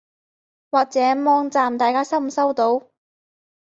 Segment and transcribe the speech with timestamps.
[0.71, 2.87] 或者網站大家收唔收到？